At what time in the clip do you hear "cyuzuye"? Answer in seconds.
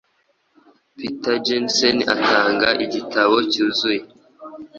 3.51-4.01